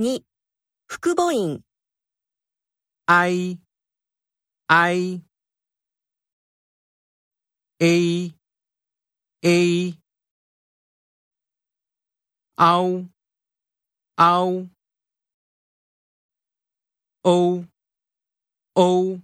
[0.00, 0.24] 2、
[0.88, 1.62] 副母音、
[3.06, 3.58] I,
[4.66, 5.20] I,
[7.82, 8.34] A,
[9.44, 9.94] A,
[12.56, 13.10] ow,
[14.16, 14.70] ow,
[17.22, 17.64] O,
[18.74, 19.20] O,